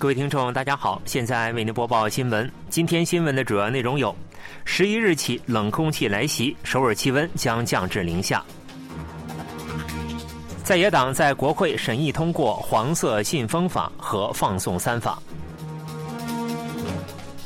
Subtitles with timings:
[0.00, 2.50] 各位听众，大家好，现在为您播报新闻。
[2.70, 4.16] 今天新闻的主要内容有：
[4.64, 8.42] 十一日起冷空气来袭，首尔气温将降至零下。
[10.64, 15.22] 在野党在国会审议通过黄色信封法和放送三法。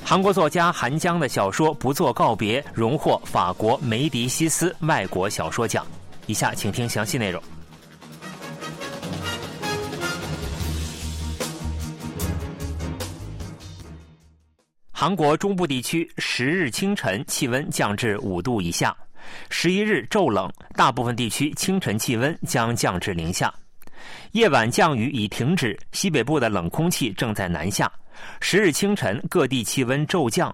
[0.05, 5.85] 韩国作家韩江的小说《不做告别》荣获法国梅迪西斯外国小说奖。
[6.27, 7.43] 以下请听详细内容。
[15.05, 18.97] 韩国中部地区十日清晨气温降至五度以下，
[19.51, 23.53] 十一日骤冷，大部分地区清晨气温将降至零下。
[24.33, 27.93] 夜晚降雨已停止，西北部的冷空气正在南下。
[28.41, 30.51] 十日清晨各地气温骤降，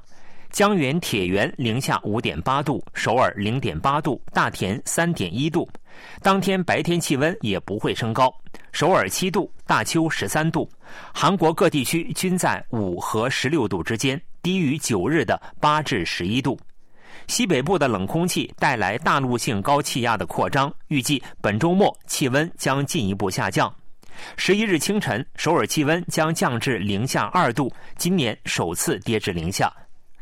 [0.51, 5.71] 江原铁原零下五点八度，首尔零点八度，大田三点一度。
[6.23, 8.35] 当天白天气温也不会升高，
[8.73, 10.69] 首尔七度，大邱十三度。
[11.15, 14.21] 韩国各地区均在五和十六度之间。
[14.43, 16.59] 低于九日的八至十一度，
[17.27, 23.73] 西北部的冷空气带来大陆性高气压的扩张，预计本周末气温将进一步下降。
[24.37, 29.73] 十一日清晨，首尔气温将降至零下二度，今年首次跌至零下。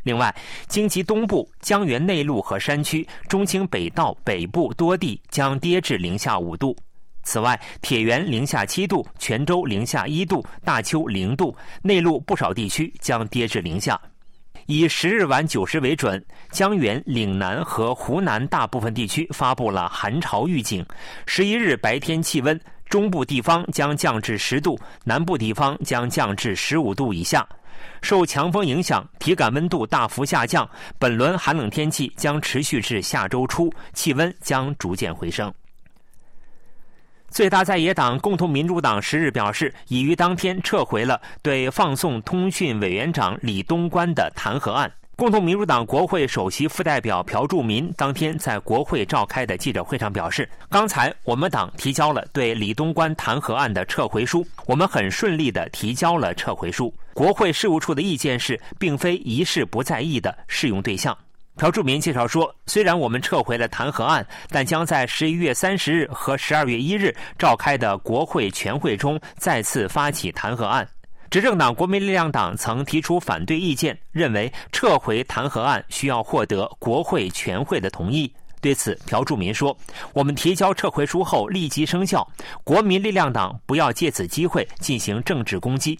[0.03, 0.33] 另外，
[0.67, 6.75] 京畿东部、江原内陆和山区、中清北道北部多地将跌至零下五度。
[7.29, 14.01] 此外，铁原零下七度，泉州零下一度，大邱零度，内陆不少地区将跌至零下。
[14.65, 20.83] 以十日晚九时为准，江源、岭南和湖南大部分地区发布了寒潮预警。
[21.27, 27.47] 十一日白天气温，中部地方将降至十度，南部地方将降至十五度以下。
[28.01, 35.53] 受强风影响，体感温度大幅下降，本轮寒冷天气将持续至下周初，气温将逐渐回升。
[37.29, 44.91] 最大在野党共同民主党十日表示，已于当天撤回了对放送通讯委员长李东关的弹劾案。
[45.15, 56.93] 共同民主党国会首席副代表朴柱民当天在国会召开的记者会上表示：“刚才我们党提交了对李东关弹劾案的撤回书，我们很顺利地提交了撤回书。
[57.13, 61.15] 国会事务处的意见是，并非一事不在意的适用对象。”
[61.59, 70.87] 朴柱民介绍说，虽然我们撤回了弹劾案，但将在十一月三十日和十二月一日召开的国会全会中再次发起弹劾案。
[71.29, 78.33] 执政党国民力量党曾提出反对意见，认为撤回弹劾案需要获得国会全会的同意。
[78.61, 79.77] 对此，朴柱民说
[80.13, 82.25] ：“我们提交撤回书后立即生效，
[82.63, 85.99] 国民力量党不要借此机会进行政治攻击。”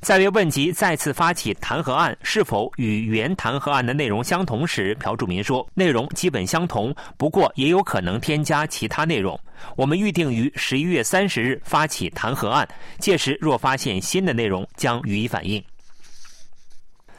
[0.00, 9.38] 在被问及再次发起弹劾案是否与原弹劾案的内容相同时，朴柱民说：“内容基本相同，不过也有可能添加其他内容。
[9.76, 12.66] 我们预定于十一月三十日发起弹劾案，
[12.98, 15.62] 届时若发现新的内容，将予以反映。”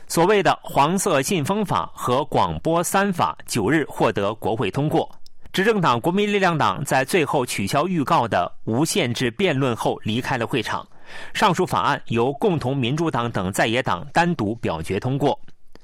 [0.08, 5.08] 所谓的“黄色信封法”和“广播三法”九日获得国会通过。
[5.52, 10.88] 执政党国民力量党在最后取消预告的无限制辩论后离开了会场。
[11.34, 15.40] 上述法案由共同民主党等在野党单独表决通过。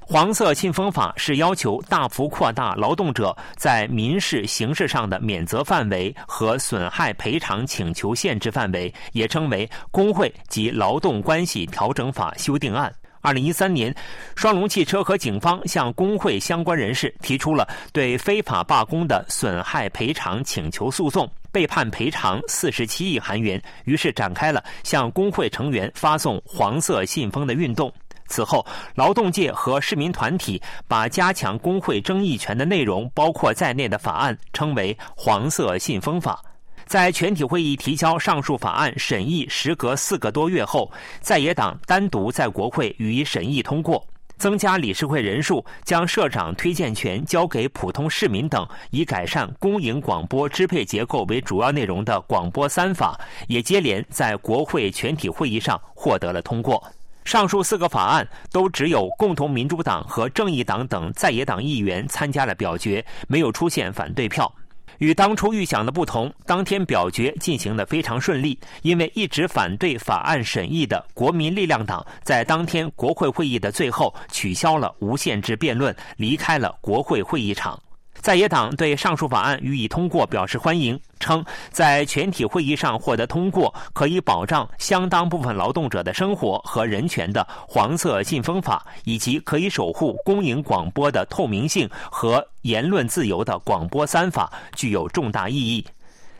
[0.08, 12.94] 黄色信封法是要求大幅扩大劳动者在民事、刑事上的免责范围和损害赔偿请求限制范围，也称为《工会及劳动关系调整法》修订案。
[13.22, 13.92] 二零一三年，
[14.36, 27.90] 双龙汽车和警方向工会相关人士提出了对非法罢工的损害赔偿请求诉讼，被判赔偿四十七亿韩元，于是展开了向工会成员发送黄色信封的运动。
[28.28, 36.44] 此后，劳动界和市民团体把加强工会争议权的内容包括在内的法案称为“黄色信封法”。
[36.86, 40.92] 在全体会议提交上述法案审议时隔四个多月后，
[41.22, 44.06] 在野党单独在国会予以审议通过，
[44.38, 56.84] 增加理事会人数，将社长推荐权交给普通市民等，以改善公营广播支配结构为主要内容的广播三法，也接连在国会全体会议上获得了通过。
[57.24, 64.54] 上述四个法案都只有共同民主党和正义党等在野党议员参加了表决，没有出现反对票。
[65.00, 68.60] 与当初预想的不同，当天表决进行的非常顺利。
[68.82, 77.82] 因为一直反对法案审议的国民力量党，在当天国会会议的最后取消了无限制辩论，离开了国会会议场。
[78.22, 95.86] 在野党对上述法案予以通过表示欢迎，称在全体会议上获得通过，可以保障相当部分劳动者的生活和人权的黄色信封法，以及可以守护公营广播的透明性和言论自由的广播三法，具有重大意义。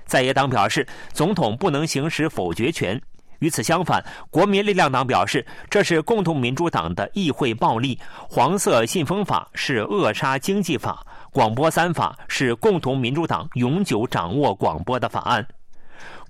[0.06, 3.00] 在野党表示，总统不能行使否决权。
[3.40, 8.00] 与此相反，国民力量党表示，这是共同民主党的议会暴力。
[8.30, 11.06] 黄色信封法是扼杀经济法，
[11.36, 15.46] 广播三法是共同民主党永久掌握广播的法案。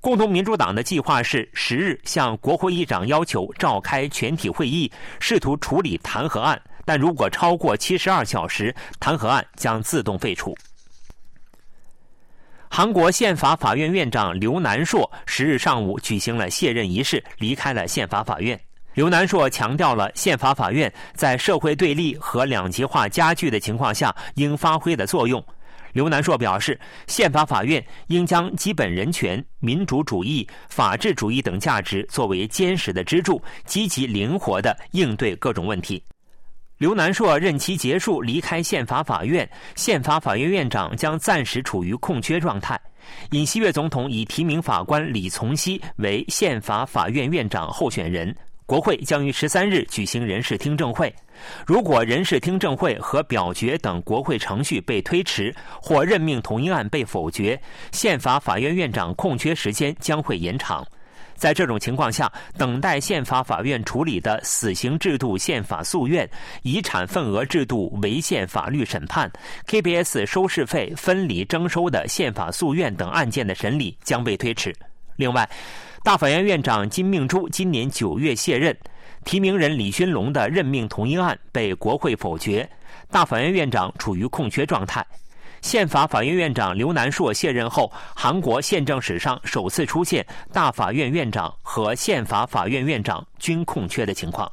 [0.02, 10.57] 共同民主党的计划是十日向国会议长要求召开全体会议，试图处理弹劾案，但如果超过七十二小时，弹劾案将自动废除。
[12.68, 18.60] 韩国宪法法院院长刘南硕十日上午举行了卸任仪式，离开了宪法法院。
[18.95, 25.44] 刘南硕强调了宪法法院在社会对立和两极化加剧的情况下应发挥的作用。
[25.92, 36.01] 刘南硕表示，宪法法院应将基本人权、民主主义、法治主义等价值作为坚实的支柱，积极灵活地应对各种问题。
[36.77, 42.80] 刘南硕任期结束，离开宪法法院，宪法法院院长将暂时处于空缺状态。
[43.31, 48.33] 尹锡悦总统已提名法官李从熙为宪法法院院长候选人。
[48.66, 51.14] 国会将于十三日举行人事听证会。
[51.68, 57.60] 如果人事听证会和表决等国会程序被推迟，或任命同意案被否决，
[57.92, 60.86] 宪法法院院长空缺时间将会延长。
[61.36, 66.28] 在这种情况下，等待宪法法院处理的死刑制度宪法诉愿、
[66.64, 69.30] 遗产份额制度违宪法律审判、
[69.68, 74.74] KBS 收视费分离征收的宪法诉愿等案件的审理将被推迟。
[75.18, 75.48] 另外，
[76.06, 78.78] 大法院院长金命洙今年九月卸任，
[79.24, 82.69] 提名人李勋龙的任命同意案被国会否决，
[83.10, 85.04] 大法院院长处于空缺状态。
[85.63, 90.24] 宪法法院院长刘南硕卸任后，韩国宪政史上首次出现
[90.54, 94.48] 大法院院长和宪法法院院长均空缺的情况。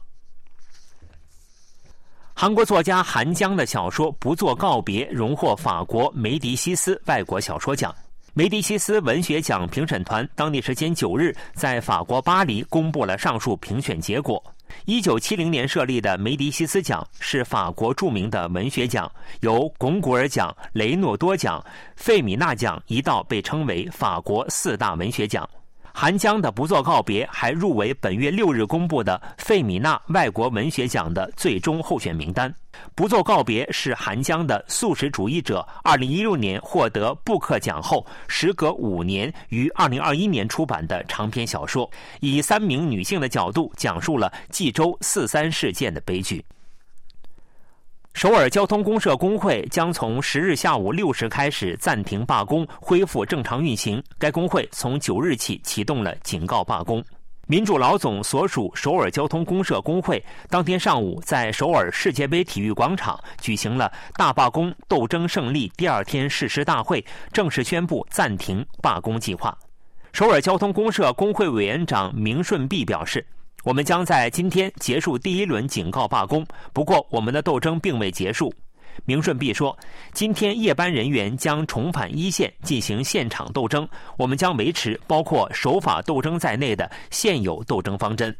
[2.32, 7.94] 韩国作家韩江的小说《不做告别》荣获法国梅迪西斯外国小说奖。
[8.34, 14.42] 梅迪西斯文学奖评审团当地时间九日在法国巴黎公布了上述评选结果。
[14.86, 21.62] 一九七零年设立的梅迪西斯奖是法国著名的文学奖，由巩古尔奖、雷诺多奖、
[21.94, 25.46] 费米纳奖一道被称为法国四大文学奖。
[25.94, 32.50] 韩江的《不做告别》还入围本月六日公布的费米娜外国文学奖的最终候选名单。
[32.94, 41.88] 《不做告别》是韩江的素食主义者，二零一六年获得布克奖后，时隔五年于二零二一年出版的长篇小说，
[42.20, 46.44] 以三名女性的角度讲述了济州四三事件的悲剧。
[48.14, 54.02] 首尔交通公社工会将从十日下午六时开始暂停罢工，恢复正常运行。
[54.18, 57.02] 该工会从九日起启动了警告罢工。
[57.48, 69.56] 民主老总所属首尔交通公社工会当天上午在首尔世界杯体育广场举行了大罢工斗争胜利第二天誓师大会，正式宣布暂停罢工计划。
[70.12, 73.26] 首尔交通公社工会委员长明顺弼表示。
[73.62, 78.52] 我们将在今天结束第一轮警告罢工，不过我们的斗争并未结束。
[79.04, 79.76] 明顺弼说
[80.12, 83.88] ：“今天夜班人员将重返一线进行现场斗争，
[84.18, 88.36] 我们将维持包括守法斗争在内的现有斗争方针。”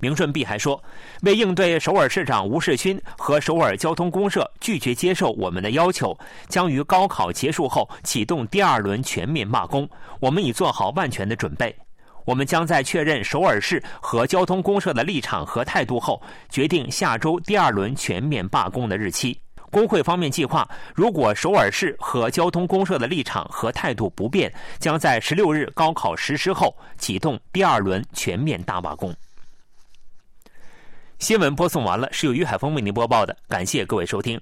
[0.00, 0.82] 明顺弼还说
[1.22, 9.88] ：“为应对首尔市长吴世勋和首尔交通公社拒绝接受我们的要求，将于高考结束后启动第二轮全面罢工。
[10.18, 11.72] 我们已做好万全的准备。”
[12.24, 19.38] 我们将在确认首尔市和交通公社的立场和态度后，决定下周第二轮全面罢工的日期。
[19.70, 29.14] 工会方面计划，如果首尔市和交通公社的立场和态度不变，将在十六日高考实施后启动第二轮全面大罢工。
[31.18, 34.38] 新闻播送完了，是由于海峰为您播报的，感谢各位收听。